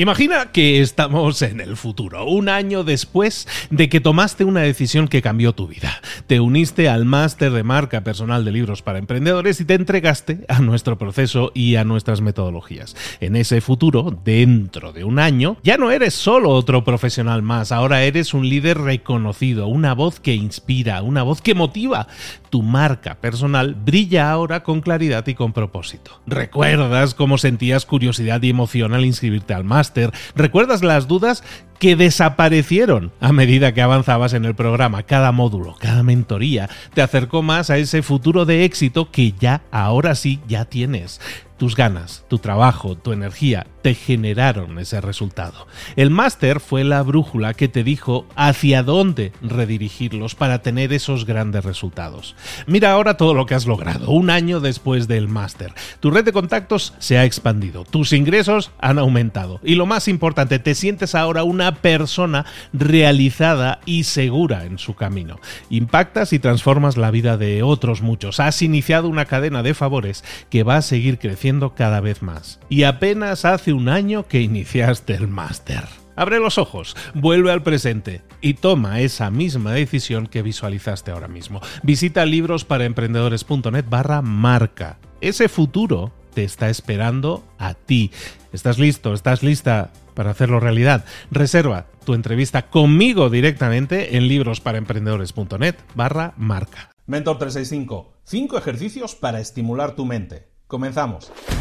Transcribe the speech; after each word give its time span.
Imagina 0.00 0.50
que 0.50 0.80
estamos 0.80 1.42
en 1.42 1.60
el 1.60 1.76
futuro, 1.76 2.24
un 2.24 2.48
año 2.48 2.84
después 2.84 3.46
de 3.68 3.90
que 3.90 4.00
tomaste 4.00 4.44
una 4.44 4.62
decisión 4.62 5.08
que 5.08 5.20
cambió 5.20 5.52
tu 5.52 5.68
vida. 5.68 6.00
Te 6.26 6.40
uniste 6.40 6.88
al 6.88 7.04
máster 7.04 7.52
de 7.52 7.64
marca 7.64 8.02
personal 8.02 8.46
de 8.46 8.50
libros 8.50 8.80
para 8.80 8.98
emprendedores 8.98 9.60
y 9.60 9.66
te 9.66 9.74
entregaste 9.74 10.46
a 10.48 10.60
nuestro 10.60 10.96
proceso 10.96 11.52
y 11.54 11.76
a 11.76 11.84
nuestras 11.84 12.22
metodologías. 12.22 12.96
En 13.20 13.36
ese 13.36 13.60
futuro, 13.60 14.18
dentro 14.24 14.94
de 14.94 15.04
un 15.04 15.18
año, 15.18 15.58
ya 15.62 15.76
no 15.76 15.90
eres 15.90 16.14
solo 16.14 16.48
otro 16.48 16.82
profesional 16.82 17.42
más, 17.42 17.70
ahora 17.70 18.02
eres 18.02 18.32
un 18.32 18.48
líder 18.48 18.78
reconocido, 18.78 19.66
una 19.66 19.92
voz 19.92 20.18
que 20.18 20.34
inspira, 20.34 21.02
una 21.02 21.24
voz 21.24 21.42
que 21.42 21.54
motiva. 21.54 22.06
Tu 22.48 22.62
marca 22.62 23.16
personal 23.20 23.74
brilla 23.74 24.30
ahora 24.30 24.62
con 24.62 24.80
claridad 24.80 25.26
y 25.26 25.34
con 25.34 25.52
propósito. 25.52 26.22
¿Recuerdas 26.26 27.14
cómo 27.14 27.36
sentías 27.36 27.84
curiosidad 27.84 28.42
y 28.42 28.48
emoción 28.48 28.94
al 28.94 29.04
inscribirte 29.04 29.52
al 29.52 29.64
máster? 29.64 29.89
¿Recuerdas 30.34 30.82
las 30.82 31.08
dudas 31.08 31.42
que 31.78 31.96
desaparecieron 31.96 33.12
a 33.20 33.32
medida 33.32 33.72
que 33.72 33.82
avanzabas 33.82 34.32
en 34.34 34.44
el 34.44 34.54
programa? 34.54 35.02
Cada 35.02 35.32
módulo, 35.32 35.76
cada 35.78 36.02
mentoría 36.02 36.68
te 36.94 37.02
acercó 37.02 37.42
más 37.42 37.70
a 37.70 37.78
ese 37.78 38.02
futuro 38.02 38.44
de 38.44 38.64
éxito 38.64 39.10
que 39.10 39.32
ya, 39.32 39.62
ahora 39.70 40.14
sí, 40.14 40.40
ya 40.46 40.64
tienes. 40.64 41.20
Tus 41.60 41.76
ganas, 41.76 42.24
tu 42.28 42.38
trabajo, 42.38 42.96
tu 42.96 43.12
energía 43.12 43.66
te 43.82 43.94
generaron 43.94 44.78
ese 44.78 45.02
resultado. 45.02 45.66
El 45.94 46.08
máster 46.08 46.58
fue 46.58 46.84
la 46.84 47.02
brújula 47.02 47.52
que 47.52 47.68
te 47.68 47.84
dijo 47.84 48.26
hacia 48.34 48.82
dónde 48.82 49.32
redirigirlos 49.42 50.34
para 50.34 50.62
tener 50.62 50.94
esos 50.94 51.26
grandes 51.26 51.62
resultados. 51.62 52.34
Mira 52.66 52.92
ahora 52.92 53.18
todo 53.18 53.34
lo 53.34 53.44
que 53.44 53.54
has 53.54 53.66
logrado, 53.66 54.10
un 54.10 54.30
año 54.30 54.60
después 54.60 55.06
del 55.06 55.28
máster. 55.28 55.74
Tu 56.00 56.10
red 56.10 56.24
de 56.24 56.32
contactos 56.32 56.94
se 56.98 57.18
ha 57.18 57.26
expandido, 57.26 57.84
tus 57.84 58.14
ingresos 58.14 58.70
han 58.78 58.98
aumentado 58.98 59.60
y 59.62 59.74
lo 59.74 59.84
más 59.84 60.08
importante, 60.08 60.60
te 60.60 60.74
sientes 60.74 61.14
ahora 61.14 61.42
una 61.44 61.74
persona 61.74 62.46
realizada 62.72 63.80
y 63.84 64.04
segura 64.04 64.64
en 64.64 64.78
su 64.78 64.94
camino. 64.94 65.38
Impactas 65.68 66.32
y 66.32 66.38
transformas 66.38 66.96
la 66.96 67.10
vida 67.10 67.36
de 67.36 67.62
otros 67.62 68.00
muchos. 68.00 68.40
Has 68.40 68.62
iniciado 68.62 69.08
una 69.08 69.26
cadena 69.26 69.62
de 69.62 69.74
favores 69.74 70.24
que 70.48 70.62
va 70.62 70.76
a 70.76 70.82
seguir 70.82 71.18
creciendo 71.18 71.49
cada 71.74 72.00
vez 72.00 72.22
más. 72.22 72.60
Y 72.68 72.84
apenas 72.84 73.44
hace 73.44 73.72
un 73.72 73.88
año 73.88 74.26
que 74.26 74.40
iniciaste 74.40 75.14
el 75.14 75.28
máster. 75.28 75.84
Abre 76.16 76.38
los 76.38 76.58
ojos, 76.58 76.96
vuelve 77.14 77.50
al 77.50 77.62
presente 77.62 78.22
y 78.40 78.54
toma 78.54 79.00
esa 79.00 79.30
misma 79.30 79.72
decisión 79.72 80.26
que 80.26 80.42
visualizaste 80.42 81.10
ahora 81.10 81.28
mismo. 81.28 81.60
Visita 81.82 82.26
librosparaemprendedores.net 82.26 83.84
barra 83.88 84.20
marca. 84.20 84.98
Ese 85.20 85.48
futuro 85.48 86.12
te 86.34 86.44
está 86.44 86.68
esperando 86.68 87.44
a 87.58 87.74
ti. 87.74 88.10
¿Estás 88.52 88.78
listo? 88.78 89.14
¿Estás 89.14 89.42
lista 89.42 89.92
para 90.14 90.30
hacerlo 90.30 90.60
realidad? 90.60 91.04
Reserva 91.30 91.86
tu 92.04 92.14
entrevista 92.14 92.68
conmigo 92.68 93.30
directamente 93.30 94.16
en 94.16 94.28
librosparaemprendedores.net 94.28 95.76
barra 95.94 96.34
marca. 96.36 96.90
Mentor 97.06 97.38
365. 97.38 98.12
5 98.24 98.58
ejercicios 98.58 99.14
para 99.16 99.40
estimular 99.40 99.96
tu 99.96 100.04
mente. 100.04 100.49
Comenzamos. 100.70 101.59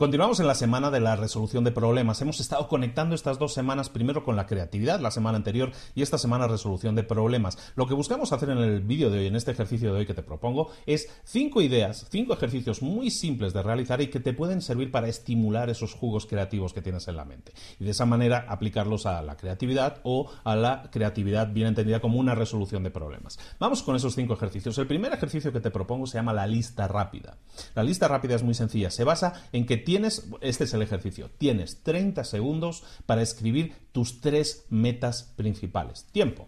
Continuamos 0.00 0.40
en 0.40 0.46
la 0.46 0.54
semana 0.54 0.90
de 0.90 0.98
la 0.98 1.14
resolución 1.14 1.62
de 1.62 1.72
problemas. 1.72 2.22
Hemos 2.22 2.40
estado 2.40 2.68
conectando 2.68 3.14
estas 3.14 3.38
dos 3.38 3.52
semanas 3.52 3.90
primero 3.90 4.24
con 4.24 4.34
la 4.34 4.46
creatividad, 4.46 4.98
la 4.98 5.10
semana 5.10 5.36
anterior, 5.36 5.72
y 5.94 6.00
esta 6.00 6.16
semana 6.16 6.48
resolución 6.48 6.94
de 6.94 7.02
problemas. 7.02 7.58
Lo 7.76 7.86
que 7.86 7.92
buscamos 7.92 8.32
hacer 8.32 8.48
en 8.48 8.56
el 8.56 8.80
vídeo 8.80 9.10
de 9.10 9.18
hoy, 9.18 9.26
en 9.26 9.36
este 9.36 9.50
ejercicio 9.50 9.92
de 9.92 9.98
hoy 9.98 10.06
que 10.06 10.14
te 10.14 10.22
propongo, 10.22 10.70
es 10.86 11.10
cinco 11.24 11.60
ideas, 11.60 12.06
cinco 12.10 12.32
ejercicios 12.32 12.80
muy 12.80 13.10
simples 13.10 13.52
de 13.52 13.62
realizar 13.62 14.00
y 14.00 14.06
que 14.06 14.20
te 14.20 14.32
pueden 14.32 14.62
servir 14.62 14.90
para 14.90 15.06
estimular 15.06 15.68
esos 15.68 15.92
jugos 15.92 16.24
creativos 16.24 16.72
que 16.72 16.80
tienes 16.80 17.06
en 17.06 17.16
la 17.16 17.26
mente. 17.26 17.52
Y 17.78 17.84
de 17.84 17.90
esa 17.90 18.06
manera 18.06 18.46
aplicarlos 18.48 19.04
a 19.04 19.20
la 19.20 19.36
creatividad 19.36 20.00
o 20.02 20.30
a 20.44 20.56
la 20.56 20.88
creatividad 20.90 21.52
bien 21.52 21.66
entendida 21.66 22.00
como 22.00 22.18
una 22.18 22.34
resolución 22.34 22.82
de 22.84 22.90
problemas. 22.90 23.38
Vamos 23.58 23.82
con 23.82 23.96
esos 23.96 24.14
cinco 24.14 24.32
ejercicios. 24.32 24.78
El 24.78 24.86
primer 24.86 25.12
ejercicio 25.12 25.52
que 25.52 25.60
te 25.60 25.70
propongo 25.70 26.06
se 26.06 26.16
llama 26.16 26.32
la 26.32 26.46
lista 26.46 26.88
rápida. 26.88 27.36
La 27.74 27.82
lista 27.82 28.08
rápida 28.08 28.36
es 28.36 28.42
muy 28.42 28.54
sencilla. 28.54 28.90
Se 28.90 29.04
basa 29.04 29.34
en 29.52 29.66
que 29.66 29.89
tienes, 29.90 30.28
este 30.40 30.64
es 30.64 30.74
el 30.74 30.82
ejercicio, 30.82 31.30
tienes 31.36 31.82
30 31.82 32.22
segundos 32.22 32.84
para 33.06 33.22
escribir 33.22 33.74
tus 33.90 34.20
tres 34.20 34.64
metas 34.70 35.32
principales. 35.34 36.06
Tiempo. 36.12 36.46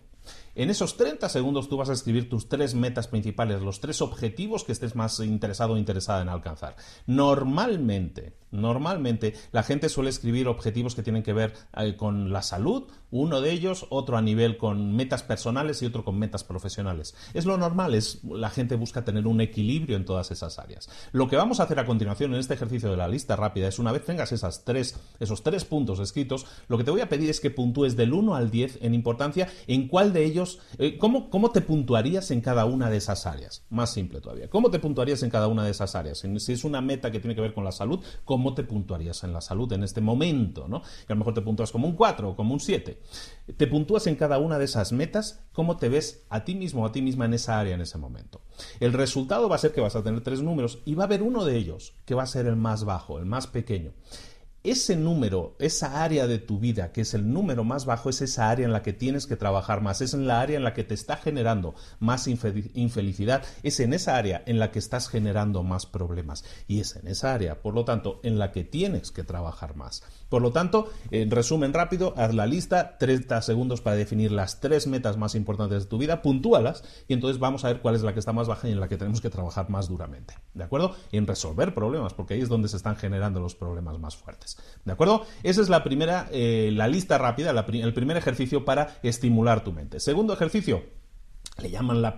En 0.54 0.68
esos 0.68 0.98
30 0.98 1.30
segundos 1.30 1.70
tú 1.70 1.78
vas 1.78 1.88
a 1.88 1.94
escribir 1.94 2.28
tus 2.28 2.46
tres 2.46 2.74
metas 2.74 3.08
principales, 3.08 3.62
los 3.62 3.80
tres 3.80 4.02
objetivos 4.02 4.64
que 4.64 4.72
estés 4.72 4.94
más 4.94 5.18
interesado 5.20 5.72
o 5.72 5.76
interesada 5.78 6.20
en 6.20 6.28
alcanzar. 6.28 6.76
Normalmente, 7.06 8.36
normalmente 8.50 9.32
la 9.50 9.62
gente 9.62 9.88
suele 9.88 10.10
escribir 10.10 10.48
objetivos 10.48 10.94
que 10.94 11.02
tienen 11.02 11.22
que 11.22 11.32
ver 11.32 11.54
eh, 11.78 11.96
con 11.96 12.34
la 12.34 12.42
salud, 12.42 12.84
uno 13.10 13.40
de 13.40 13.50
ellos, 13.50 13.86
otro 13.88 14.18
a 14.18 14.22
nivel 14.22 14.58
con 14.58 14.94
metas 14.94 15.22
personales 15.22 15.80
y 15.80 15.86
otro 15.86 16.04
con 16.04 16.18
metas 16.18 16.44
profesionales. 16.44 17.14
Es 17.32 17.46
lo 17.46 17.56
normal, 17.56 17.94
es 17.94 18.22
la 18.22 18.50
gente 18.50 18.76
busca 18.76 19.06
tener 19.06 19.26
un 19.26 19.40
equilibrio 19.40 19.96
en 19.96 20.04
todas 20.04 20.30
esas 20.32 20.58
áreas. 20.58 20.90
Lo 21.12 21.28
que 21.28 21.36
vamos 21.36 21.60
a 21.60 21.62
hacer 21.62 21.78
a 21.78 21.86
continuación 21.86 22.34
en 22.34 22.40
este 22.40 22.52
ejercicio 22.52 22.90
de 22.90 22.98
la 22.98 23.08
lista 23.08 23.36
rápida 23.36 23.68
es 23.68 23.78
una 23.78 23.92
vez 23.92 24.04
tengas 24.04 24.32
esas 24.32 24.66
tres, 24.66 25.00
esos 25.18 25.42
tres 25.42 25.64
puntos 25.64 25.98
escritos, 25.98 26.44
lo 26.68 26.76
que 26.76 26.84
te 26.84 26.90
voy 26.90 27.00
a 27.00 27.08
pedir 27.08 27.30
es 27.30 27.40
que 27.40 27.50
puntúes 27.50 27.96
del 27.96 28.12
1 28.12 28.34
al 28.34 28.50
10 28.50 28.80
en 28.82 28.92
importancia 28.92 29.48
en 29.66 29.88
cuál 29.88 30.12
de 30.12 30.24
ellos 30.26 30.41
eh, 30.78 30.98
¿cómo, 30.98 31.30
¿cómo, 31.30 31.50
te 31.50 31.60
puntuarías 31.60 32.30
en 32.30 32.40
cada 32.40 32.64
una 32.64 32.90
de 32.90 32.96
esas 32.96 33.26
áreas? 33.26 33.64
Más 33.70 33.92
simple 33.92 34.20
todavía. 34.20 34.48
¿Cómo 34.48 34.70
te 34.70 34.78
puntuarías 34.78 35.22
en 35.22 35.30
cada 35.30 35.48
una 35.48 35.64
de 35.64 35.70
esas 35.70 35.94
áreas? 35.94 36.24
Si 36.38 36.52
es 36.52 36.64
una 36.64 36.80
meta 36.80 37.10
que 37.10 37.20
tiene 37.20 37.34
que 37.34 37.40
ver 37.40 37.54
con 37.54 37.64
la 37.64 37.72
salud, 37.72 38.00
¿cómo 38.24 38.54
te 38.54 38.64
puntuarías 38.64 39.24
en 39.24 39.32
la 39.32 39.40
salud 39.40 39.72
en 39.72 39.82
este 39.82 40.00
momento? 40.00 40.68
¿no? 40.68 40.82
Que 41.06 41.12
a 41.12 41.14
lo 41.14 41.20
mejor 41.20 41.34
te 41.34 41.42
puntúas 41.42 41.72
como 41.72 41.86
un 41.86 41.94
4 41.94 42.30
o 42.30 42.36
como 42.36 42.54
un 42.54 42.60
7. 42.60 42.98
Te 43.56 43.66
puntúas 43.66 44.06
en 44.06 44.16
cada 44.16 44.38
una 44.38 44.58
de 44.58 44.64
esas 44.64 44.92
metas, 44.92 45.44
¿cómo 45.52 45.76
te 45.76 45.88
ves 45.88 46.24
a 46.28 46.44
ti 46.44 46.54
mismo 46.54 46.82
o 46.82 46.86
a 46.86 46.92
ti 46.92 47.02
misma 47.02 47.24
en 47.24 47.34
esa 47.34 47.58
área 47.58 47.74
en 47.74 47.80
ese 47.80 47.98
momento? 47.98 48.40
El 48.80 48.92
resultado 48.92 49.48
va 49.48 49.56
a 49.56 49.58
ser 49.58 49.72
que 49.72 49.80
vas 49.80 49.96
a 49.96 50.02
tener 50.02 50.22
tres 50.22 50.42
números 50.42 50.80
y 50.84 50.94
va 50.94 51.04
a 51.04 51.06
haber 51.06 51.22
uno 51.22 51.44
de 51.44 51.56
ellos 51.56 51.94
que 52.04 52.14
va 52.14 52.22
a 52.22 52.26
ser 52.26 52.46
el 52.46 52.56
más 52.56 52.84
bajo, 52.84 53.18
el 53.18 53.26
más 53.26 53.46
pequeño 53.46 53.92
ese 54.64 54.96
número, 54.96 55.56
esa 55.58 56.04
área 56.04 56.26
de 56.26 56.38
tu 56.38 56.58
vida 56.58 56.92
que 56.92 57.00
es 57.00 57.14
el 57.14 57.32
número 57.32 57.64
más 57.64 57.84
bajo, 57.84 58.10
es 58.10 58.22
esa 58.22 58.48
área 58.50 58.64
en 58.64 58.72
la 58.72 58.82
que 58.82 58.92
tienes 58.92 59.26
que 59.26 59.36
trabajar 59.36 59.80
más, 59.80 60.00
es 60.00 60.14
en 60.14 60.26
la 60.26 60.40
área 60.40 60.56
en 60.56 60.64
la 60.64 60.72
que 60.72 60.84
te 60.84 60.94
está 60.94 61.16
generando 61.16 61.74
más 61.98 62.28
infelicidad, 62.28 63.42
es 63.62 63.80
en 63.80 63.92
esa 63.92 64.16
área 64.16 64.42
en 64.46 64.58
la 64.58 64.70
que 64.70 64.78
estás 64.78 65.08
generando 65.08 65.62
más 65.62 65.86
problemas 65.86 66.44
y 66.68 66.80
es 66.80 66.96
en 66.96 67.08
esa 67.08 67.34
área, 67.34 67.60
por 67.60 67.74
lo 67.74 67.84
tanto, 67.84 68.20
en 68.22 68.38
la 68.38 68.52
que 68.52 68.64
tienes 68.64 69.10
que 69.10 69.24
trabajar 69.24 69.76
más. 69.76 70.02
Por 70.28 70.42
lo 70.42 70.52
tanto, 70.52 70.90
en 71.10 71.30
resumen 71.30 71.72
rápido, 71.72 72.14
haz 72.16 72.34
la 72.34 72.46
lista, 72.46 72.98
30 72.98 73.42
segundos 73.42 73.80
para 73.80 73.96
definir 73.96 74.32
las 74.32 74.60
tres 74.60 74.86
metas 74.86 75.16
más 75.16 75.34
importantes 75.34 75.82
de 75.84 75.88
tu 75.88 75.98
vida, 75.98 76.22
puntúalas 76.22 76.84
y 77.08 77.14
entonces 77.14 77.38
vamos 77.38 77.64
a 77.64 77.68
ver 77.68 77.80
cuál 77.80 77.96
es 77.96 78.02
la 78.02 78.12
que 78.12 78.20
está 78.20 78.32
más 78.32 78.48
baja 78.48 78.68
y 78.68 78.72
en 78.72 78.80
la 78.80 78.88
que 78.88 78.96
tenemos 78.96 79.20
que 79.20 79.30
trabajar 79.30 79.68
más 79.70 79.88
duramente. 79.88 80.34
¿De 80.54 80.64
acuerdo? 80.64 80.94
Y 81.10 81.18
en 81.18 81.26
resolver 81.26 81.74
problemas, 81.74 82.14
porque 82.14 82.34
ahí 82.34 82.40
es 82.40 82.48
donde 82.48 82.68
se 82.68 82.76
están 82.76 82.96
generando 82.96 83.40
los 83.40 83.54
problemas 83.54 83.98
más 83.98 84.16
fuertes. 84.16 84.51
¿De 84.84 84.92
acuerdo? 84.92 85.24
Esa 85.42 85.60
es 85.62 85.68
la 85.68 85.84
primera, 85.84 86.28
eh, 86.32 86.70
la 86.72 86.88
lista 86.88 87.18
rápida, 87.18 87.50
el 87.50 87.94
primer 87.94 88.16
ejercicio 88.16 88.64
para 88.64 88.98
estimular 89.02 89.62
tu 89.64 89.72
mente. 89.72 90.00
Segundo 90.00 90.32
ejercicio, 90.32 90.82
le 91.60 91.70
llaman 91.70 92.00
la, 92.00 92.16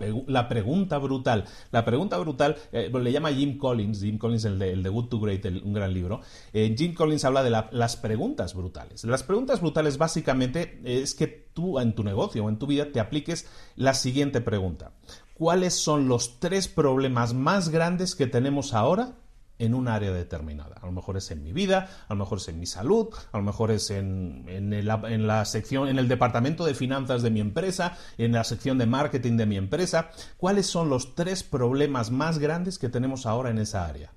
pregunta 0.48 0.98
brutal. 0.98 1.44
La 1.72 1.84
pregunta 1.84 2.16
brutal 2.18 2.56
eh, 2.72 2.90
le 2.92 3.12
llama 3.12 3.32
Jim 3.32 3.58
Collins, 3.58 4.00
Jim 4.00 4.16
Collins, 4.16 4.44
el 4.44 4.58
de, 4.58 4.72
el 4.72 4.82
de 4.82 4.88
Good 4.88 5.08
to 5.08 5.20
Great, 5.20 5.44
un 5.44 5.72
gran 5.72 5.92
libro. 5.92 6.20
Eh, 6.52 6.74
Jim 6.78 6.94
Collins 6.94 7.24
habla 7.24 7.42
de 7.42 7.50
las 7.50 7.96
preguntas 7.96 8.54
brutales. 8.54 9.04
Las 9.04 9.24
preguntas 9.24 9.60
brutales 9.60 9.98
básicamente 9.98 10.80
es 10.84 11.14
que 11.14 11.26
tú 11.26 11.80
en 11.80 11.94
tu 11.94 12.04
negocio 12.04 12.44
o 12.44 12.48
en 12.48 12.58
tu 12.58 12.66
vida 12.66 12.92
te 12.92 13.00
apliques 13.00 13.46
la 13.76 13.94
siguiente 13.94 14.40
pregunta. 14.40 14.92
¿Cuáles 15.34 15.74
son 15.74 16.06
los 16.06 16.38
tres 16.38 16.68
problemas 16.68 17.34
más 17.34 17.70
grandes 17.70 18.14
que 18.14 18.28
tenemos 18.28 18.72
ahora 18.72 19.16
en 19.58 19.74
un 19.74 19.88
área 19.88 20.12
determinada. 20.12 20.76
A 20.80 20.86
lo 20.86 20.92
mejor 20.92 21.16
es 21.16 21.30
en 21.30 21.42
mi 21.42 21.52
vida, 21.52 21.88
a 22.08 22.14
lo 22.14 22.20
mejor 22.20 22.38
es 22.38 22.48
en 22.48 22.58
mi 22.58 22.66
salud, 22.66 23.08
a 23.32 23.38
lo 23.38 23.44
mejor 23.44 23.70
es 23.70 23.90
en, 23.90 24.44
en, 24.48 25.26
la 25.26 25.44
sección, 25.44 25.88
en 25.88 25.98
el 25.98 26.08
departamento 26.08 26.64
de 26.64 26.74
finanzas 26.74 27.22
de 27.22 27.30
mi 27.30 27.40
empresa, 27.40 27.96
en 28.18 28.32
la 28.32 28.44
sección 28.44 28.78
de 28.78 28.86
marketing 28.86 29.36
de 29.36 29.46
mi 29.46 29.56
empresa. 29.56 30.10
¿Cuáles 30.36 30.66
son 30.66 30.88
los 30.88 31.14
tres 31.14 31.42
problemas 31.42 32.10
más 32.10 32.38
grandes 32.38 32.78
que 32.78 32.88
tenemos 32.88 33.26
ahora 33.26 33.50
en 33.50 33.58
esa 33.58 33.86
área? 33.86 34.12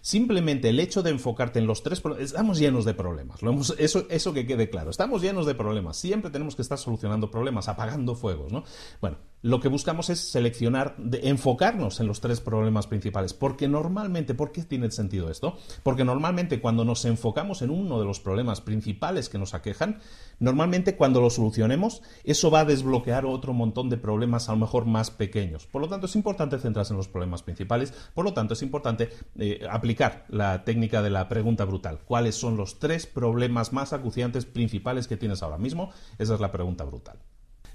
Simplemente 0.00 0.68
el 0.68 0.80
hecho 0.80 1.02
de 1.02 1.10
enfocarte 1.10 1.58
en 1.58 1.66
los 1.66 1.82
tres 1.82 2.00
problemas, 2.00 2.30
estamos 2.30 2.58
llenos 2.58 2.84
de 2.84 2.94
problemas, 2.94 3.40
eso, 3.78 4.06
eso 4.08 4.32
que 4.32 4.46
quede 4.46 4.70
claro, 4.70 4.90
estamos 4.90 5.20
llenos 5.20 5.46
de 5.46 5.54
problemas, 5.54 5.96
siempre 5.96 6.30
tenemos 6.30 6.54
que 6.54 6.62
estar 6.62 6.78
solucionando 6.78 7.30
problemas, 7.30 7.68
apagando 7.68 8.14
fuegos, 8.14 8.52
¿no? 8.52 8.64
Bueno, 9.00 9.18
lo 9.46 9.60
que 9.60 9.68
buscamos 9.68 10.10
es 10.10 10.18
seleccionar, 10.18 10.96
enfocarnos 11.22 12.00
en 12.00 12.08
los 12.08 12.20
tres 12.20 12.40
problemas 12.40 12.88
principales. 12.88 13.32
Porque 13.32 13.68
normalmente, 13.68 14.34
¿por 14.34 14.50
qué 14.50 14.64
tiene 14.64 14.90
sentido 14.90 15.30
esto? 15.30 15.56
Porque 15.84 16.04
normalmente 16.04 16.60
cuando 16.60 16.84
nos 16.84 17.04
enfocamos 17.04 17.62
en 17.62 17.70
uno 17.70 18.00
de 18.00 18.04
los 18.04 18.18
problemas 18.18 18.60
principales 18.60 19.28
que 19.28 19.38
nos 19.38 19.54
aquejan, 19.54 20.00
normalmente 20.40 20.96
cuando 20.96 21.20
lo 21.20 21.30
solucionemos, 21.30 22.02
eso 22.24 22.50
va 22.50 22.60
a 22.60 22.64
desbloquear 22.64 23.24
otro 23.24 23.52
montón 23.52 23.88
de 23.88 23.98
problemas 23.98 24.48
a 24.48 24.52
lo 24.52 24.58
mejor 24.58 24.84
más 24.84 25.12
pequeños. 25.12 25.66
Por 25.66 25.80
lo 25.80 25.88
tanto, 25.88 26.06
es 26.06 26.16
importante 26.16 26.58
centrarse 26.58 26.92
en 26.92 26.96
los 26.96 27.06
problemas 27.06 27.44
principales. 27.44 27.94
Por 28.14 28.24
lo 28.24 28.34
tanto, 28.34 28.54
es 28.54 28.62
importante 28.62 29.10
eh, 29.38 29.64
aplicar 29.70 30.24
la 30.28 30.64
técnica 30.64 31.02
de 31.02 31.10
la 31.10 31.28
pregunta 31.28 31.64
brutal. 31.64 32.00
¿Cuáles 32.04 32.34
son 32.34 32.56
los 32.56 32.80
tres 32.80 33.06
problemas 33.06 33.72
más 33.72 33.92
acuciantes 33.92 34.44
principales 34.44 35.06
que 35.06 35.16
tienes 35.16 35.44
ahora 35.44 35.58
mismo? 35.58 35.92
Esa 36.18 36.34
es 36.34 36.40
la 36.40 36.50
pregunta 36.50 36.82
brutal. 36.82 37.18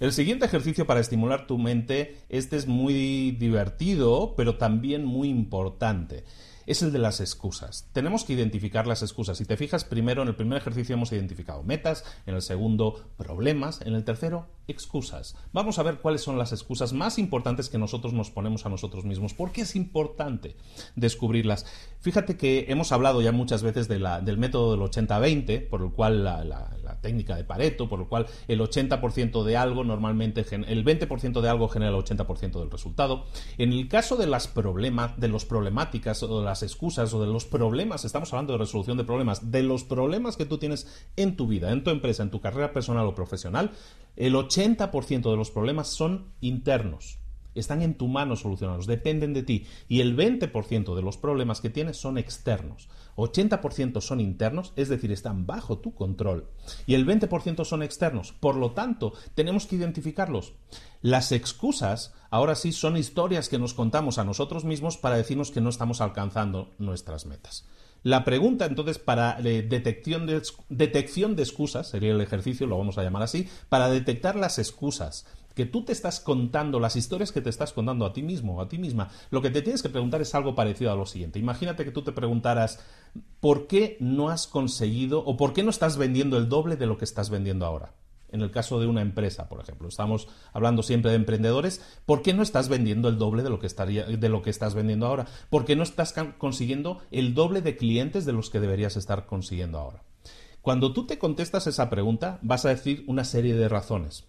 El 0.01 0.11
siguiente 0.13 0.47
ejercicio 0.47 0.87
para 0.87 0.99
estimular 0.99 1.45
tu 1.45 1.59
mente, 1.59 2.17
este 2.27 2.57
es 2.57 2.65
muy 2.65 3.37
divertido, 3.39 4.33
pero 4.35 4.57
también 4.57 5.05
muy 5.05 5.29
importante 5.29 6.23
es 6.65 6.81
el 6.81 6.91
de 6.91 6.99
las 6.99 7.19
excusas. 7.19 7.87
Tenemos 7.93 8.23
que 8.23 8.33
identificar 8.33 8.87
las 8.87 9.01
excusas. 9.01 9.37
Si 9.37 9.45
te 9.45 9.57
fijas, 9.57 9.83
primero 9.83 10.21
en 10.21 10.27
el 10.27 10.35
primer 10.35 10.57
ejercicio 10.57 10.95
hemos 10.95 11.11
identificado 11.11 11.63
metas, 11.63 12.03
en 12.25 12.35
el 12.35 12.41
segundo 12.41 13.09
problemas, 13.17 13.81
en 13.81 13.93
el 13.95 14.03
tercero 14.03 14.47
excusas. 14.67 15.35
Vamos 15.53 15.79
a 15.79 15.83
ver 15.83 15.97
cuáles 15.97 16.21
son 16.21 16.37
las 16.37 16.51
excusas 16.51 16.93
más 16.93 17.19
importantes 17.19 17.69
que 17.69 17.77
nosotros 17.77 18.13
nos 18.13 18.31
ponemos 18.31 18.65
a 18.65 18.69
nosotros 18.69 19.05
mismos. 19.05 19.33
¿Por 19.33 19.51
qué 19.51 19.61
es 19.61 19.75
importante 19.75 20.55
descubrirlas? 20.95 21.65
Fíjate 21.99 22.37
que 22.37 22.65
hemos 22.69 22.91
hablado 22.91 23.21
ya 23.21 23.31
muchas 23.31 23.63
veces 23.63 23.87
de 23.87 23.99
la, 23.99 24.21
del 24.21 24.37
método 24.37 24.71
del 24.71 24.81
80-20, 24.81 25.67
por 25.67 25.81
el 25.81 25.91
cual 25.91 26.23
la, 26.23 26.77
técnica 27.01 27.35
de 27.35 27.43
Pareto, 27.43 27.89
por 27.89 28.01
el 28.01 28.07
cual 28.07 28.27
el 28.47 28.59
80% 28.59 29.43
de 29.43 29.57
algo 29.57 29.83
normalmente, 29.83 30.45
el 30.51 30.85
20% 30.85 31.41
de 31.41 31.49
algo 31.49 31.67
genera 31.67 31.91
el 31.91 31.97
80% 31.97 32.59
del 32.59 32.69
resultado. 32.69 33.25
En 33.57 33.73
el 33.73 33.87
caso 33.87 34.17
de 34.17 34.27
las 34.27 34.47
problemas, 34.47 35.19
de 35.19 35.27
los 35.27 35.45
problemáticas 35.45 36.21
o 36.21 36.39
de 36.39 36.45
las 36.51 36.63
excusas 36.63 37.13
o 37.13 37.21
de 37.21 37.31
los 37.31 37.45
problemas, 37.45 38.03
estamos 38.03 38.33
hablando 38.33 38.51
de 38.51 38.59
resolución 38.59 38.97
de 38.97 39.05
problemas, 39.05 39.51
de 39.51 39.63
los 39.63 39.85
problemas 39.85 40.35
que 40.35 40.45
tú 40.45 40.57
tienes 40.57 40.85
en 41.15 41.37
tu 41.37 41.47
vida, 41.47 41.71
en 41.71 41.81
tu 41.81 41.91
empresa, 41.91 42.23
en 42.23 42.29
tu 42.29 42.41
carrera 42.41 42.73
personal 42.73 43.07
o 43.07 43.15
profesional, 43.15 43.71
el 44.17 44.35
80% 44.35 45.31
de 45.31 45.37
los 45.37 45.49
problemas 45.49 45.87
son 45.87 46.33
internos. 46.41 47.19
Están 47.55 47.81
en 47.81 47.95
tu 47.95 48.09
mano 48.09 48.35
solucionarlos, 48.35 48.85
dependen 48.85 49.33
de 49.33 49.43
ti. 49.43 49.65
Y 49.87 50.01
el 50.01 50.17
20% 50.17 50.93
de 50.93 51.01
los 51.01 51.17
problemas 51.17 51.61
que 51.61 51.69
tienes 51.69 51.95
son 51.95 52.17
externos. 52.17 52.89
80% 53.15 54.01
son 54.01 54.19
internos, 54.19 54.73
es 54.75 54.89
decir, 54.89 55.11
están 55.11 55.45
bajo 55.45 55.79
tu 55.79 55.93
control. 55.93 56.49
Y 56.85 56.95
el 56.95 57.05
20% 57.05 57.63
son 57.63 57.81
externos. 57.81 58.33
Por 58.33 58.55
lo 58.55 58.71
tanto, 58.71 59.13
tenemos 59.35 59.67
que 59.67 59.77
identificarlos. 59.77 60.53
Las 61.01 61.31
excusas, 61.31 62.13
ahora 62.29 62.55
sí, 62.55 62.71
son 62.71 62.95
historias 62.95 63.49
que 63.49 63.57
nos 63.57 63.73
contamos 63.73 64.19
a 64.19 64.23
nosotros 64.23 64.65
mismos 64.65 64.97
para 64.97 65.17
decirnos 65.17 65.49
que 65.49 65.61
no 65.61 65.69
estamos 65.69 65.99
alcanzando 65.99 66.69
nuestras 66.77 67.25
metas. 67.25 67.65
La 68.03 68.23
pregunta 68.23 68.65
entonces 68.65 68.97
para 68.97 69.39
eh, 69.39 69.61
detección, 69.61 70.25
de, 70.25 70.41
detección 70.69 71.35
de 71.35 71.43
excusas, 71.43 71.87
sería 71.87 72.11
el 72.11 72.21
ejercicio, 72.21 72.65
lo 72.65 72.77
vamos 72.77 72.97
a 72.97 73.03
llamar 73.03 73.23
así, 73.23 73.47
para 73.69 73.89
detectar 73.89 74.35
las 74.35 74.57
excusas 74.57 75.25
que 75.55 75.65
tú 75.65 75.83
te 75.83 75.91
estás 75.91 76.19
contando, 76.19 76.79
las 76.79 76.95
historias 76.95 77.31
que 77.31 77.41
te 77.41 77.49
estás 77.49 77.73
contando 77.73 78.05
a 78.05 78.13
ti 78.13 78.23
mismo 78.23 78.57
o 78.57 78.61
a 78.61 78.69
ti 78.69 78.77
misma, 78.77 79.09
lo 79.29 79.41
que 79.41 79.49
te 79.49 79.61
tienes 79.61 79.81
que 79.81 79.89
preguntar 79.89 80.21
es 80.21 80.33
algo 80.33 80.55
parecido 80.55 80.91
a 80.91 80.95
lo 80.95 81.05
siguiente. 81.05 81.39
Imagínate 81.39 81.83
que 81.83 81.91
tú 81.91 82.03
te 82.03 82.11
preguntaras, 82.11 82.79
¿por 83.39 83.67
qué 83.67 83.97
no 83.99 84.29
has 84.29 84.47
conseguido 84.47 85.19
o 85.25 85.37
por 85.37 85.53
qué 85.53 85.63
no 85.63 85.69
estás 85.69 85.97
vendiendo 85.97 86.37
el 86.37 86.47
doble 86.47 86.77
de 86.77 86.85
lo 86.85 86.97
que 86.97 87.05
estás 87.05 87.29
vendiendo 87.29 87.65
ahora? 87.65 87.93
En 88.31 88.41
el 88.41 88.51
caso 88.51 88.79
de 88.79 88.87
una 88.87 89.01
empresa, 89.01 89.49
por 89.49 89.61
ejemplo. 89.61 89.87
Estamos 89.87 90.27
hablando 90.53 90.83
siempre 90.83 91.11
de 91.11 91.17
emprendedores. 91.17 91.81
¿Por 92.05 92.21
qué 92.21 92.33
no 92.33 92.43
estás 92.43 92.69
vendiendo 92.69 93.09
el 93.09 93.17
doble 93.17 93.43
de 93.43 93.49
lo 93.49 93.59
que, 93.59 93.67
estaría, 93.67 94.05
de 94.05 94.29
lo 94.29 94.41
que 94.41 94.49
estás 94.49 94.73
vendiendo 94.73 95.07
ahora? 95.07 95.27
¿Por 95.49 95.65
qué 95.65 95.75
no 95.75 95.83
estás 95.83 96.13
consiguiendo 96.37 96.99
el 97.11 97.33
doble 97.33 97.61
de 97.61 97.77
clientes 97.77 98.25
de 98.25 98.33
los 98.33 98.49
que 98.49 98.59
deberías 98.59 98.97
estar 98.97 99.25
consiguiendo 99.25 99.79
ahora? 99.79 100.03
Cuando 100.61 100.93
tú 100.93 101.07
te 101.07 101.17
contestas 101.17 101.67
esa 101.67 101.89
pregunta, 101.89 102.39
vas 102.41 102.65
a 102.65 102.69
decir 102.69 103.03
una 103.07 103.23
serie 103.23 103.55
de 103.55 103.67
razones. 103.67 104.25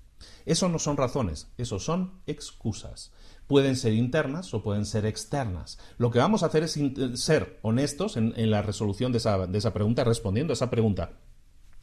Eso 0.47 0.69
no 0.69 0.79
son 0.79 0.97
razones, 0.97 1.49
eso 1.59 1.79
son 1.79 2.23
excusas. 2.27 3.13
Pueden 3.47 3.77
ser 3.77 3.93
internas 3.93 4.55
o 4.55 4.63
pueden 4.63 4.87
ser 4.87 5.05
externas. 5.05 5.79
Lo 5.99 6.11
que 6.11 6.21
vamos 6.21 6.43
a 6.43 6.47
hacer 6.47 6.63
es 6.63 6.79
ser 7.15 7.59
honestos 7.63 8.17
en, 8.17 8.51
la 8.51 8.63
resolución 8.63 9.13
de 9.13 9.19
esa 9.19 9.73
pregunta, 9.73 10.05
respondiendo 10.05 10.53
a 10.53 10.55
esa 10.55 10.71
pregunta. 10.71 11.19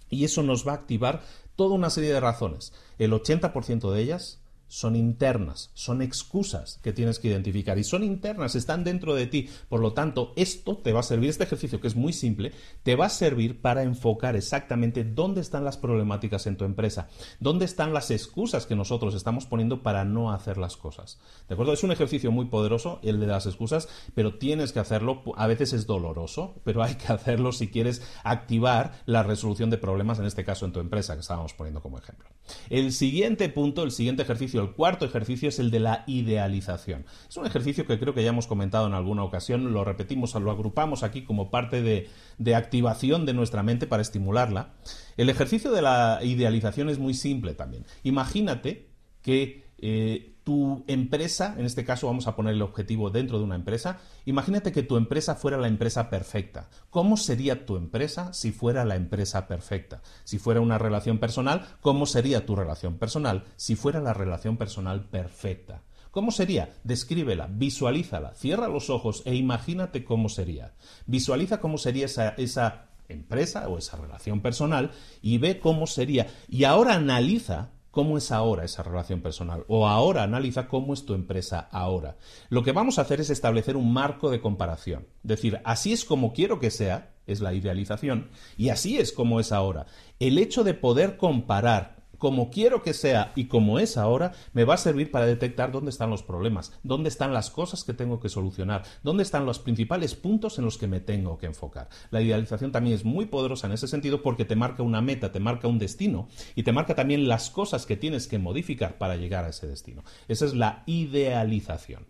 Y 0.09 0.25
eso 0.25 0.43
nos 0.43 0.67
va 0.67 0.73
a 0.73 0.75
activar 0.75 1.21
toda 1.55 1.75
una 1.75 1.89
serie 1.89 2.13
de 2.13 2.19
razones. 2.19 2.73
El 2.97 3.11
80% 3.11 3.91
de 3.91 4.01
ellas 4.01 4.41
son 4.69 4.95
internas, 4.95 5.71
son 5.73 6.01
excusas 6.01 6.79
que 6.81 6.93
tienes 6.93 7.19
que 7.19 7.27
identificar 7.27 7.77
y 7.77 7.83
son 7.83 8.03
internas, 8.03 8.55
están 8.55 8.85
dentro 8.85 9.15
de 9.15 9.27
ti. 9.27 9.49
Por 9.67 9.81
lo 9.81 9.91
tanto, 9.91 10.31
esto 10.37 10.77
te 10.77 10.93
va 10.93 11.01
a 11.01 11.03
servir, 11.03 11.29
este 11.29 11.43
ejercicio 11.43 11.81
que 11.81 11.87
es 11.87 11.95
muy 11.95 12.13
simple, 12.13 12.53
te 12.83 12.95
va 12.95 13.07
a 13.07 13.09
servir 13.09 13.59
para 13.61 13.83
enfocar 13.83 14.37
exactamente 14.37 15.03
dónde 15.03 15.41
están 15.41 15.65
las 15.65 15.77
problemáticas 15.77 16.47
en 16.47 16.55
tu 16.55 16.65
empresa, 16.65 17.09
dónde 17.39 17.65
están 17.65 17.93
las 17.93 18.11
excusas 18.11 18.65
que 18.65 18.75
nosotros 18.75 19.15
estamos 19.15 19.45
poniendo 19.45 19.81
para 19.83 20.05
no 20.05 20.31
hacer 20.31 20.57
las 20.57 20.77
cosas. 20.77 21.19
¿De 21.47 21.55
acuerdo? 21.55 21.73
Es 21.73 21.83
un 21.83 21.91
ejercicio 21.91 22.31
muy 22.31 22.45
poderoso, 22.45 22.99
el 23.01 23.19
de 23.19 23.27
las 23.27 23.47
excusas, 23.47 23.89
pero 24.13 24.37
tienes 24.37 24.71
que 24.71 24.79
hacerlo, 24.79 25.23
a 25.35 25.47
veces 25.47 25.73
es 25.73 25.87
doloroso, 25.87 26.61
pero 26.63 26.83
hay 26.83 26.95
que 26.95 27.11
hacerlo 27.11 27.51
si 27.51 27.69
quieres 27.69 28.03
activar 28.23 29.01
la 29.05 29.23
resolución 29.23 29.71
de 29.71 29.79
problemas, 29.79 30.19
en 30.19 30.25
este 30.25 30.45
caso 30.45 30.65
en 30.65 30.73
tu 30.73 30.79
empresa, 30.79 31.15
que 31.15 31.21
estábamos 31.21 31.53
poniendo 31.53 31.81
como 31.81 31.97
ejemplo. 31.97 32.29
El 32.69 32.93
siguiente 32.93 33.49
punto, 33.49 33.83
el 33.83 33.91
siguiente 33.91 34.23
ejercicio, 34.23 34.58
el 34.61 34.71
cuarto 34.71 35.05
ejercicio 35.05 35.49
es 35.49 35.59
el 35.59 35.71
de 35.71 35.79
la 35.79 36.03
idealización. 36.07 37.05
Es 37.27 37.37
un 37.37 37.45
ejercicio 37.45 37.85
que 37.85 37.99
creo 37.99 38.13
que 38.13 38.23
ya 38.23 38.29
hemos 38.29 38.47
comentado 38.47 38.87
en 38.87 38.93
alguna 38.93 39.23
ocasión, 39.23 39.73
lo 39.73 39.83
repetimos, 39.83 40.33
lo 40.35 40.51
agrupamos 40.51 41.03
aquí 41.03 41.23
como 41.23 41.49
parte 41.49 41.81
de, 41.81 42.55
activación 42.55 43.25
de 43.25 43.33
nuestra 43.33 43.63
mente 43.63 43.87
para 43.87 44.01
estimularla. 44.01 44.73
El 45.17 45.29
ejercicio 45.29 45.71
de 45.71 45.81
la 45.81 46.19
idealización 46.23 46.89
es 46.89 46.99
muy 46.99 47.13
simple 47.13 47.53
también. 47.53 47.85
Imagínate 48.03 48.89
que 49.21 49.65
eh, 49.77 50.33
tu 50.49 50.83
empresa, 50.87 51.53
en 51.59 51.67
este 51.67 51.85
caso 51.85 52.07
vamos 52.07 52.25
a 52.25 52.35
poner 52.35 52.55
el 52.55 52.63
objetivo 52.63 53.11
dentro 53.11 53.37
de 53.37 53.43
una 53.43 53.53
empresa, 53.53 53.99
imagínate 54.25 54.71
que 54.71 54.81
tu 54.81 54.97
empresa 54.97 55.35
fuera 55.35 55.59
la 55.59 55.67
empresa 55.67 56.09
perfecta. 56.09 56.69
¿Cómo 56.89 57.17
sería 57.17 57.67
tu 57.67 57.77
empresa 57.77 58.33
si 58.33 58.51
fuera 58.51 58.83
la 58.83 58.95
empresa 58.95 59.47
perfecta? 59.47 60.01
Si 60.23 60.39
fuera 60.39 60.59
una 60.59 60.79
relación 60.79 61.19
personal, 61.19 61.67
¿cómo 61.81 62.07
sería 62.07 62.47
tu 62.47 62.55
relación 62.55 62.97
personal 62.97 63.43
si 63.57 63.75
fuera 63.75 64.01
la 64.01 64.11
relación 64.11 64.57
personal 64.57 65.03
perfecta? 65.03 65.83
¿Cómo 66.09 66.31
sería? 66.31 66.73
Descríbela, 66.83 67.47
visualízala, 67.47 68.33
cierra 68.33 68.69
los 68.69 68.89
ojos 68.89 69.21
e 69.25 69.35
imagínate 69.35 70.03
cómo 70.03 70.29
sería. 70.29 70.73
Visualiza 71.05 71.59
cómo 71.59 71.77
sería 71.77 72.07
esa, 72.07 72.29
esa 72.29 72.87
empresa 73.07 73.69
o 73.69 73.77
esa 73.77 73.97
relación 73.97 74.41
personal 74.41 74.89
y 75.21 75.37
ve 75.37 75.59
cómo 75.59 75.85
sería. 75.85 76.25
Y 76.47 76.63
ahora 76.63 76.95
analiza 76.95 77.69
cómo 77.99 78.17
es 78.17 78.31
ahora 78.31 78.63
esa 78.63 78.81
relación 78.81 79.19
personal 79.19 79.65
o 79.67 79.85
ahora 79.85 80.23
analiza 80.23 80.69
cómo 80.69 80.93
es 80.93 81.05
tu 81.05 81.15
empresa 81.15 81.67
ahora. 81.69 82.15
Lo 82.47 82.63
que 82.63 82.71
vamos 82.71 82.97
a 82.97 83.01
hacer 83.01 83.19
es 83.19 83.29
establecer 83.29 83.75
un 83.75 83.91
marco 83.91 84.29
de 84.29 84.39
comparación. 84.39 85.05
Decir, 85.21 85.59
así 85.65 85.91
es 85.91 86.05
como 86.05 86.31
quiero 86.31 86.61
que 86.61 86.71
sea, 86.71 87.11
es 87.27 87.41
la 87.41 87.53
idealización, 87.53 88.29
y 88.55 88.69
así 88.69 88.99
es 88.99 89.11
como 89.11 89.41
es 89.41 89.51
ahora. 89.51 89.85
El 90.17 90.37
hecho 90.37 90.63
de 90.63 90.75
poder 90.75 91.17
comparar 91.17 91.98
como 92.19 92.51
quiero 92.51 92.83
que 92.83 92.93
sea 92.93 93.31
y 93.35 93.45
como 93.45 93.79
es 93.79 93.97
ahora, 93.97 94.33
me 94.53 94.65
va 94.65 94.75
a 94.75 94.77
servir 94.77 95.09
para 95.09 95.25
detectar 95.25 95.71
dónde 95.71 95.89
están 95.89 96.11
los 96.11 96.21
problemas, 96.21 96.77
dónde 96.83 97.09
están 97.09 97.33
las 97.33 97.49
cosas 97.49 97.83
que 97.83 97.93
tengo 97.93 98.19
que 98.19 98.29
solucionar, 98.29 98.83
dónde 99.01 99.23
están 99.23 99.45
los 99.45 99.57
principales 99.57 100.13
puntos 100.13 100.59
en 100.59 100.65
los 100.65 100.77
que 100.77 100.87
me 100.87 100.99
tengo 100.99 101.37
que 101.37 101.47
enfocar. 101.47 101.89
La 102.11 102.21
idealización 102.21 102.71
también 102.71 102.95
es 102.95 103.05
muy 103.05 103.25
poderosa 103.25 103.67
en 103.67 103.73
ese 103.73 103.87
sentido 103.87 104.21
porque 104.21 104.45
te 104.45 104.55
marca 104.55 104.83
una 104.83 105.01
meta, 105.01 105.31
te 105.31 105.39
marca 105.39 105.67
un 105.67 105.79
destino 105.79 106.27
y 106.55 106.63
te 106.63 106.73
marca 106.73 106.93
también 106.93 107.27
las 107.27 107.49
cosas 107.49 107.85
que 107.85 107.97
tienes 107.97 108.27
que 108.27 108.37
modificar 108.37 108.97
para 108.97 109.15
llegar 109.15 109.45
a 109.45 109.49
ese 109.49 109.67
destino. 109.67 110.03
Esa 110.27 110.45
es 110.45 110.53
la 110.53 110.83
idealización. 110.85 112.05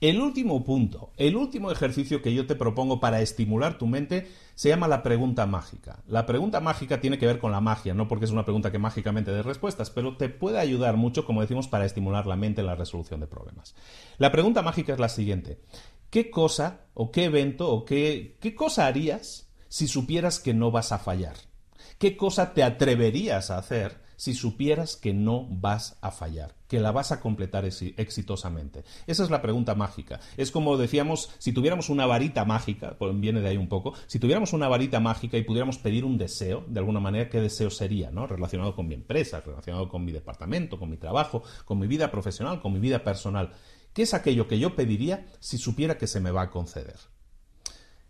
El 0.00 0.20
último 0.20 0.62
punto, 0.62 1.10
el 1.16 1.34
último 1.34 1.72
ejercicio 1.72 2.22
que 2.22 2.32
yo 2.32 2.46
te 2.46 2.54
propongo 2.54 3.00
para 3.00 3.20
estimular 3.20 3.78
tu 3.78 3.88
mente 3.88 4.28
se 4.58 4.70
llama 4.70 4.88
la 4.88 5.04
pregunta 5.04 5.46
mágica. 5.46 6.02
La 6.08 6.26
pregunta 6.26 6.58
mágica 6.58 7.00
tiene 7.00 7.16
que 7.16 7.28
ver 7.28 7.38
con 7.38 7.52
la 7.52 7.60
magia, 7.60 7.94
no 7.94 8.08
porque 8.08 8.24
es 8.24 8.32
una 8.32 8.44
pregunta 8.44 8.72
que 8.72 8.80
mágicamente 8.80 9.30
dé 9.30 9.44
respuestas, 9.44 9.88
pero 9.88 10.16
te 10.16 10.28
puede 10.28 10.58
ayudar 10.58 10.96
mucho, 10.96 11.24
como 11.24 11.42
decimos, 11.42 11.68
para 11.68 11.84
estimular 11.84 12.26
la 12.26 12.34
mente 12.34 12.62
en 12.62 12.66
la 12.66 12.74
resolución 12.74 13.20
de 13.20 13.28
problemas. 13.28 13.76
La 14.16 14.32
pregunta 14.32 14.62
mágica 14.62 14.92
es 14.92 14.98
la 14.98 15.10
siguiente. 15.10 15.60
¿Qué 16.10 16.28
cosa 16.28 16.86
o 16.94 17.12
qué 17.12 17.26
evento 17.26 17.70
o 17.70 17.84
qué, 17.84 18.36
qué 18.40 18.56
cosa 18.56 18.88
harías 18.88 19.48
si 19.68 19.86
supieras 19.86 20.40
que 20.40 20.54
no 20.54 20.72
vas 20.72 20.90
a 20.90 20.98
fallar? 20.98 21.36
¿Qué 21.98 22.16
cosa 22.16 22.52
te 22.52 22.64
atreverías 22.64 23.52
a 23.52 23.58
hacer 23.58 24.00
si 24.18 24.34
supieras 24.34 24.96
que 24.96 25.14
no 25.14 25.46
vas 25.48 25.96
a 26.00 26.10
fallar, 26.10 26.56
que 26.66 26.80
la 26.80 26.90
vas 26.90 27.12
a 27.12 27.20
completar 27.20 27.64
exitosamente? 27.64 28.82
Esa 29.06 29.22
es 29.22 29.30
la 29.30 29.40
pregunta 29.40 29.76
mágica. 29.76 30.18
Es 30.36 30.50
como 30.50 30.76
decíamos, 30.76 31.30
si 31.38 31.52
tuviéramos 31.52 31.88
una 31.88 32.04
varita 32.04 32.44
mágica, 32.44 32.96
viene 33.14 33.40
de 33.40 33.48
ahí 33.48 33.56
un 33.56 33.68
poco, 33.68 33.94
si 34.08 34.18
tuviéramos 34.18 34.52
una 34.52 34.66
varita 34.66 34.98
mágica 34.98 35.38
y 35.38 35.44
pudiéramos 35.44 35.78
pedir 35.78 36.04
un 36.04 36.18
deseo, 36.18 36.64
de 36.66 36.80
alguna 36.80 36.98
manera, 36.98 37.30
¿qué 37.30 37.40
deseo 37.40 37.70
sería? 37.70 38.10
¿no? 38.10 38.26
Relacionado 38.26 38.74
con 38.74 38.88
mi 38.88 38.94
empresa, 38.94 39.40
relacionado 39.40 39.88
con 39.88 40.04
mi 40.04 40.10
departamento, 40.10 40.80
con 40.80 40.90
mi 40.90 40.96
trabajo, 40.96 41.44
con 41.64 41.78
mi 41.78 41.86
vida 41.86 42.10
profesional, 42.10 42.60
con 42.60 42.72
mi 42.72 42.80
vida 42.80 43.04
personal. 43.04 43.52
¿Qué 43.92 44.02
es 44.02 44.14
aquello 44.14 44.48
que 44.48 44.58
yo 44.58 44.74
pediría 44.74 45.26
si 45.38 45.58
supiera 45.58 45.96
que 45.96 46.08
se 46.08 46.18
me 46.18 46.32
va 46.32 46.42
a 46.42 46.50
conceder? 46.50 46.98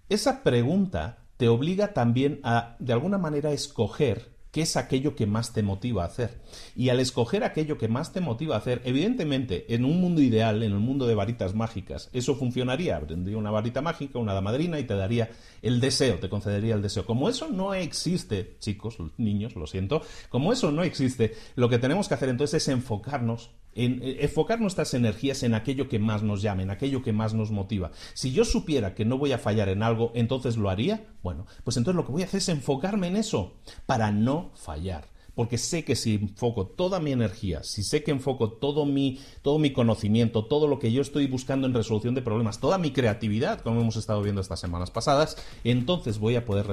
Esa 0.08 0.42
pregunta 0.42 1.26
te 1.36 1.48
obliga 1.48 1.92
también 1.92 2.40
a, 2.44 2.76
de 2.78 2.94
alguna 2.94 3.18
manera, 3.18 3.52
escoger 3.52 4.37
qué 4.58 4.62
es 4.62 4.76
aquello 4.76 5.14
que 5.14 5.24
más 5.24 5.52
te 5.52 5.62
motiva 5.62 6.02
a 6.02 6.06
hacer. 6.06 6.40
Y 6.74 6.88
al 6.88 6.98
escoger 6.98 7.44
aquello 7.44 7.78
que 7.78 7.86
más 7.86 8.12
te 8.12 8.20
motiva 8.20 8.56
a 8.56 8.58
hacer, 8.58 8.82
evidentemente, 8.84 9.72
en 9.72 9.84
un 9.84 10.00
mundo 10.00 10.20
ideal, 10.20 10.64
en 10.64 10.72
el 10.72 10.80
mundo 10.80 11.06
de 11.06 11.14
varitas 11.14 11.54
mágicas, 11.54 12.10
eso 12.12 12.34
funcionaría. 12.34 12.98
Tendría 13.06 13.38
una 13.38 13.52
varita 13.52 13.82
mágica, 13.82 14.18
una 14.18 14.40
madrina 14.40 14.80
y 14.80 14.84
te 14.84 14.96
daría 14.96 15.30
el 15.62 15.78
deseo, 15.78 16.18
te 16.18 16.28
concedería 16.28 16.74
el 16.74 16.82
deseo. 16.82 17.06
Como 17.06 17.28
eso 17.28 17.46
no 17.46 17.72
existe, 17.72 18.56
chicos, 18.58 18.96
niños, 19.16 19.54
lo 19.54 19.68
siento, 19.68 20.02
como 20.28 20.52
eso 20.52 20.72
no 20.72 20.82
existe, 20.82 21.36
lo 21.54 21.68
que 21.68 21.78
tenemos 21.78 22.08
que 22.08 22.14
hacer 22.14 22.28
entonces 22.28 22.60
es 22.60 22.68
enfocarnos 22.68 23.52
en 23.78 24.02
eh, 24.02 24.18
enfocar 24.20 24.60
nuestras 24.60 24.92
energías 24.92 25.42
en 25.44 25.54
aquello 25.54 25.88
que 25.88 25.98
más 25.98 26.22
nos 26.22 26.42
llame, 26.42 26.64
en 26.64 26.70
aquello 26.70 27.02
que 27.02 27.12
más 27.12 27.32
nos 27.32 27.50
motiva. 27.50 27.92
Si 28.12 28.32
yo 28.32 28.44
supiera 28.44 28.94
que 28.94 29.04
no 29.04 29.16
voy 29.16 29.32
a 29.32 29.38
fallar 29.38 29.68
en 29.68 29.82
algo, 29.82 30.10
entonces 30.14 30.56
lo 30.56 30.68
haría. 30.68 31.06
Bueno, 31.22 31.46
pues 31.64 31.76
entonces 31.76 31.96
lo 31.96 32.04
que 32.04 32.12
voy 32.12 32.22
a 32.22 32.26
hacer 32.26 32.38
es 32.38 32.48
enfocarme 32.48 33.06
en 33.06 33.16
eso 33.16 33.54
para 33.86 34.10
no 34.10 34.50
fallar. 34.54 35.06
Porque 35.36 35.56
sé 35.56 35.84
que 35.84 35.94
si 35.94 36.16
enfoco 36.16 36.66
toda 36.66 36.98
mi 36.98 37.12
energía, 37.12 37.62
si 37.62 37.84
sé 37.84 38.02
que 38.02 38.10
enfoco 38.10 38.54
todo 38.54 38.84
mi, 38.84 39.20
todo 39.42 39.60
mi 39.60 39.72
conocimiento, 39.72 40.46
todo 40.46 40.66
lo 40.66 40.80
que 40.80 40.90
yo 40.90 41.00
estoy 41.00 41.28
buscando 41.28 41.68
en 41.68 41.74
resolución 41.74 42.16
de 42.16 42.22
problemas, 42.22 42.58
toda 42.58 42.76
mi 42.76 42.90
creatividad, 42.90 43.60
como 43.60 43.80
hemos 43.80 43.94
estado 43.94 44.20
viendo 44.20 44.40
estas 44.40 44.58
semanas 44.58 44.90
pasadas, 44.90 45.36
entonces 45.62 46.18
voy 46.18 46.34
a 46.34 46.44
poder, 46.44 46.66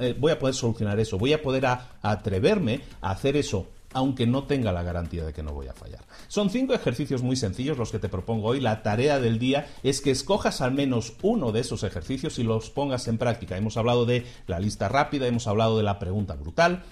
eh, 0.00 0.14
voy 0.20 0.32
a 0.32 0.38
poder 0.38 0.54
solucionar 0.54 1.00
eso, 1.00 1.16
voy 1.16 1.32
a 1.32 1.40
poder 1.40 1.64
atreverme 2.02 2.82
a 3.00 3.12
hacer 3.12 3.38
eso 3.38 3.68
aunque 3.92 4.26
no 4.26 4.44
tenga 4.44 4.72
la 4.72 4.82
garantía 4.82 5.24
de 5.24 5.32
que 5.32 5.42
no 5.42 5.52
voy 5.52 5.68
a 5.68 5.72
fallar. 5.72 6.04
Son 6.28 6.50
cinco 6.50 6.74
ejercicios 6.74 7.22
muy 7.22 7.36
sencillos 7.36 7.78
los 7.78 7.90
que 7.90 7.98
te 7.98 8.08
propongo 8.08 8.48
hoy. 8.48 8.60
La 8.60 8.82
tarea 8.82 9.18
del 9.18 9.38
día 9.38 9.68
es 9.82 10.00
que 10.00 10.10
escojas 10.10 10.60
al 10.60 10.72
menos 10.72 11.14
uno 11.22 11.52
de 11.52 11.60
esos 11.60 11.82
ejercicios 11.82 12.38
y 12.38 12.44
los 12.44 12.70
pongas 12.70 13.08
en 13.08 13.18
práctica. 13.18 13.56
Hemos 13.56 13.76
hablado 13.76 14.06
de 14.06 14.24
la 14.46 14.60
lista 14.60 14.88
rápida, 14.88 15.26
hemos 15.26 15.46
hablado 15.46 15.76
de 15.76 15.82
la 15.82 15.98
pregunta 15.98 16.34
brutal, 16.34 16.82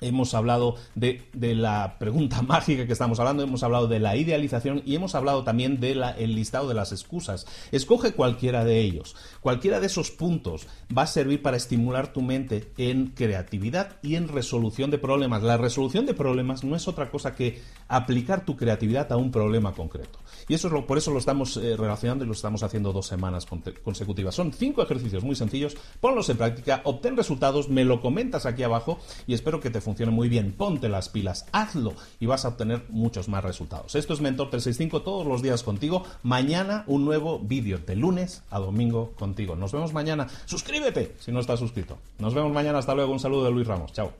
Hemos 0.00 0.34
hablado 0.34 0.76
de, 0.94 1.22
la 1.32 1.96
pregunta 1.98 2.42
mágica 2.46 2.86
que 2.86 2.92
estamos 2.92 3.18
hablando, 3.20 3.42
hemos 3.42 3.62
hablado 3.62 3.88
de 3.88 3.98
la 3.98 4.16
idealización 4.16 4.82
y 4.84 4.94
hemos 4.94 5.14
hablado 5.14 5.44
también 5.44 5.80
del 5.80 6.02
listado 6.34 6.68
de 6.68 6.74
las 6.74 6.92
excusas. 6.92 7.46
Escoge 7.72 8.12
cualquiera 8.12 8.64
de 8.64 8.80
ellos. 8.80 9.16
Cualquiera 9.40 9.80
de 9.80 9.86
esos 9.86 10.10
puntos 10.10 10.66
va 10.96 11.02
a 11.02 11.06
servir 11.06 11.42
para 11.42 11.56
estimular 11.56 12.12
tu 12.12 12.22
mente 12.22 12.72
en 12.76 13.08
creatividad 13.08 13.96
y 14.02 14.14
en 14.16 14.28
resolución 14.28 14.90
de 14.90 14.98
problemas. 14.98 15.42
La 15.42 15.56
resolución 15.56 16.06
de 16.06 16.14
problemas 16.14 16.64
no 16.64 16.76
es 16.76 16.88
otra 16.88 17.10
cosa 17.10 17.34
que 17.34 17.60
aplicar 17.88 18.44
tu 18.44 18.56
creatividad 18.56 19.10
a 19.12 19.16
un 19.16 19.30
problema 19.30 19.72
concreto. 19.72 20.18
Y 20.48 20.54
eso 20.54 20.68
es 20.68 20.72
lo, 20.72 20.86
por 20.86 20.98
eso 20.98 21.10
lo 21.10 21.18
estamos 21.18 21.56
eh, 21.56 21.76
relacionando 21.76 22.24
y 22.24 22.26
lo 22.26 22.32
estamos 22.32 22.62
haciendo 22.62 22.92
dos 22.92 23.06
semanas 23.06 23.46
consecutivas. 23.82 24.34
Son 24.34 24.52
cinco 24.52 24.82
ejercicios 24.82 25.24
muy 25.24 25.36
sencillos, 25.36 25.76
ponlos 26.00 26.28
en 26.28 26.36
práctica, 26.36 26.80
obtén 26.84 27.16
resultados, 27.16 27.68
me 27.68 27.84
lo 27.84 28.00
comentas 28.00 28.46
aquí 28.46 28.62
abajo 28.62 28.98
y 29.26 29.34
espero 29.34 29.60
que 29.60 29.70
te 29.70 29.80
funcione 29.88 30.12
muy 30.12 30.28
bien. 30.28 30.52
Ponte 30.52 30.90
las 30.90 31.08
pilas, 31.08 31.46
hazlo 31.50 31.94
y 32.20 32.26
vas 32.26 32.44
a 32.44 32.48
obtener 32.48 32.84
muchos 32.90 33.28
más 33.28 33.42
resultados. 33.42 33.94
Esto 33.94 34.12
es 34.12 34.20
Mentor 34.20 34.50
365 34.50 35.00
todos 35.00 35.26
los 35.26 35.40
días 35.40 35.62
contigo. 35.62 36.04
Mañana 36.22 36.84
un 36.86 37.06
nuevo 37.06 37.38
vídeo 37.38 37.78
de 37.78 37.96
lunes 37.96 38.42
a 38.50 38.58
domingo 38.58 39.12
contigo. 39.18 39.56
Nos 39.56 39.72
vemos 39.72 39.94
mañana. 39.94 40.26
Suscríbete 40.44 41.14
si 41.20 41.32
no 41.32 41.40
estás 41.40 41.58
suscrito. 41.58 41.96
Nos 42.18 42.34
vemos 42.34 42.52
mañana. 42.52 42.78
Hasta 42.78 42.94
luego. 42.94 43.12
Un 43.12 43.20
saludo 43.20 43.44
de 43.44 43.50
Luis 43.50 43.66
Ramos. 43.66 43.94
Chao. 43.94 44.12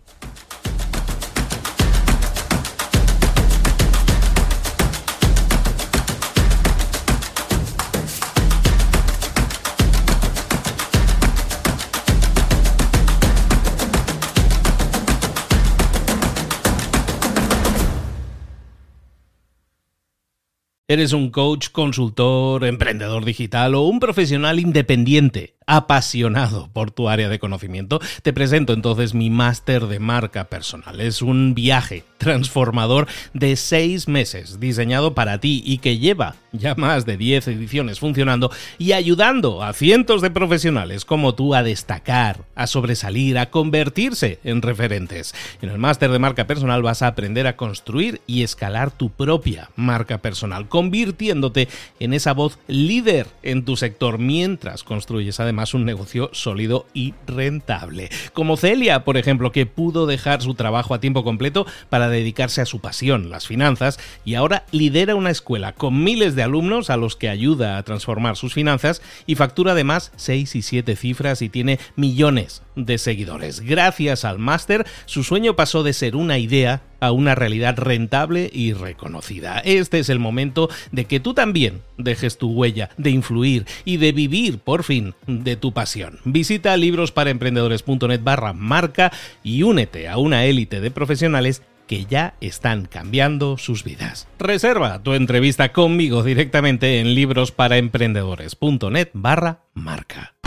¿Eres 20.91 21.13
un 21.13 21.29
coach, 21.29 21.69
consultor, 21.71 22.65
emprendedor 22.65 23.27
digital 23.27 23.75
o 23.75 23.83
un 23.83 24.01
profesional 24.01 24.59
independiente? 24.59 25.58
Apasionado 25.69 26.71
por 26.73 26.91
tu 26.91 27.11
área 27.11 27.29
de 27.29 27.39
conocimiento, 27.39 28.01
te 28.23 28.33
presento 28.33 28.73
entonces 28.73 29.13
mi 29.13 29.29
máster 29.29 29.87
de 29.87 30.01
marca 30.01 30.45
personal. 30.45 30.99
Es 31.01 31.21
un 31.21 31.55
viaje 31.55 32.05
transformador 32.17 33.07
de 33.35 33.55
seis 33.55 34.09
meses 34.09 34.59
diseñado 34.61 35.15
para 35.15 35.39
ti 35.39 35.63
y 35.65 35.79
que 35.79 35.99
lleva 35.99 36.37
ya 36.53 36.75
más 36.75 37.05
de 37.05 37.19
10 37.19 37.49
ediciones 37.49 38.01
funcionando 38.01 38.51
y 38.79 38.93
ayudando 38.93 39.63
a 39.63 39.75
cientos 39.75 40.23
de 40.23 40.31
profesionales 40.31 41.05
como 41.05 41.35
tú 41.35 41.55
a 41.55 41.63
destacar, 41.63 42.45
a 42.55 42.67
sobresalir, 42.67 43.37
a 43.39 43.51
convertirse 43.51 44.41
en 44.45 44.63
referentes. 44.63 45.35
En 45.61 45.69
el 45.69 45.79
máster 45.79 46.11
de 46.11 46.19
marca 46.19 46.47
personal 46.47 46.83
vas 46.83 47.03
a 47.03 47.09
aprender 47.09 47.47
a 47.47 47.57
construir 47.57 48.23
y 48.27 48.43
escalar 48.43 48.91
tu 48.91 49.11
propia 49.11 49.71
marca 49.77 50.19
personal, 50.19 50.69
convirtiéndote 50.69 51.69
en 52.01 52.15
esa 52.15 52.33
voz 52.33 52.59
líder 52.67 53.27
en 53.43 53.67
tu 53.67 53.77
sector 53.77 54.19
mientras 54.19 54.83
construyes 54.83 55.41
un 55.75 55.85
negocio 55.85 56.31
sólido 56.33 56.87
y 56.95 57.15
rentable. 57.27 58.11
Como 58.33 58.57
Celia, 58.57 59.05
por 59.05 59.17
ejemplo, 59.17 59.53
que 59.53 59.67
pudo 59.67 60.07
dejar 60.07 60.43
su 60.43 60.55
trabajo 60.55 60.95
a 60.95 61.01
tiempo 61.01 61.25
completo 61.25 61.67
para 61.89 62.09
dedicarse 62.09 62.61
a 62.61 62.67
su 62.67 62.81
pasión, 62.81 63.31
las 63.31 63.47
finanzas, 63.47 63.99
y 64.25 64.35
ahora 64.35 64.65
lidera 64.71 65.15
una 65.15 65.31
escuela 65.31 65.73
con 65.73 66.03
miles 66.05 66.35
de 66.35 66.43
alumnos 66.43 66.91
a 66.91 66.97
los 66.97 67.17
que 67.17 67.29
ayuda 67.29 67.79
a 67.79 67.83
transformar 67.83 68.37
sus 68.37 68.55
finanzas 68.55 69.03
y 69.27 69.35
factura 69.35 69.73
además 69.73 70.13
6 70.17 70.57
y 70.57 70.63
7 70.63 70.97
cifras 70.97 71.43
y 71.43 71.49
tiene 71.49 71.79
millones 71.97 72.63
de 72.77 72.99
seguidores. 72.99 73.61
Gracias 73.61 74.25
al 74.25 74.39
máster, 74.39 74.87
su 75.07 75.25
sueño 75.25 75.57
pasó 75.57 75.83
de 75.83 75.93
ser 75.93 76.17
una 76.17 76.39
idea 76.39 76.83
a 77.01 77.13
una 77.13 77.35
realidad 77.35 77.77
rentable 77.79 78.51
y 78.53 78.73
reconocida. 78.73 79.59
Este 79.61 79.99
es 79.99 80.09
el 80.09 80.19
momento 80.19 80.69
de 80.93 81.05
que 81.05 81.21
tú 81.21 81.35
también 81.35 81.83
dejes 81.97 82.39
tu 82.39 82.51
huella, 82.53 82.91
de 82.97 83.11
influir 83.11 83.67
y 83.85 83.99
de 83.99 84.13
vivir 84.13 84.59
por 84.59 84.85
fin 84.85 85.15
de 85.27 85.57
tu 85.57 85.73
pasión. 85.73 86.19
Visita 86.25 86.77
librosparaemprendedores.net 86.77 88.21
barra 88.23 88.53
marca 88.53 89.13
y 89.43 89.63
únete 89.63 90.09
a 90.09 90.19
una 90.19 90.45
élite 90.45 90.81
de 90.81 90.91
profesionales 90.91 91.63
que 91.89 92.05
ya 92.05 92.35
están 92.41 92.87
cambiando 92.87 93.59
sus 93.59 93.83
vidas. 93.83 94.29
Reserva 94.39 95.03
tu 95.03 95.15
entrevista 95.15 95.73
conmigo 95.73 96.23
directamente 96.23 97.01
en 97.01 97.15
librosparaemprendedores.net 97.15 99.09
barra 99.15 99.65
marca. 99.75 100.38